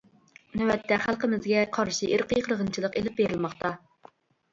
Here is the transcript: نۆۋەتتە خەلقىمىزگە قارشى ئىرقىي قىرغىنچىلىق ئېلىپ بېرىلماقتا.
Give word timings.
نۆۋەتتە 0.59 0.95
خەلقىمىزگە 1.03 1.65
قارشى 1.75 2.09
ئىرقىي 2.13 2.41
قىرغىنچىلىق 2.47 2.97
ئېلىپ 3.03 3.21
بېرىلماقتا. 3.21 3.73